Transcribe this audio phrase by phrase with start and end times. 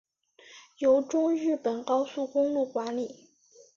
[0.79, 3.29] 由中日本高速公路管理。